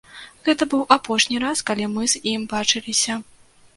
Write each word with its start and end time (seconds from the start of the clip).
Гэта 0.47 0.67
быў 0.71 0.81
апошні 0.95 1.37
раз, 1.45 1.63
калі 1.67 1.85
мы 1.97 2.09
з 2.15 2.25
ім 2.33 2.51
бачыліся. 2.55 3.23